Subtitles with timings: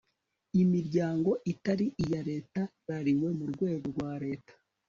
[0.61, 4.53] imiryango itari iya leta ihagarariwe mu rwego rwa leta